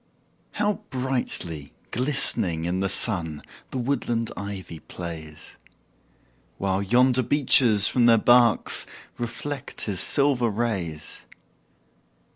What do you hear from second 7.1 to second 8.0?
beeches